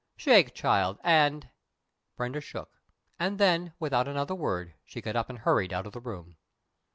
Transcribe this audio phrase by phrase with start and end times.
[0.17, 1.47] Shake, child, and"
[2.17, 2.79] Brenda "shook,"
[3.19, 6.37] and then, without another word, she got up and hurried out of the room.